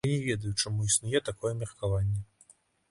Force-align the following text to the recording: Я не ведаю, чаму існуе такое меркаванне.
Я 0.07 0.11
не 0.11 0.19
ведаю, 0.27 0.53
чаму 0.63 0.87
існуе 0.89 1.21
такое 1.31 1.53
меркаванне. 1.61 2.21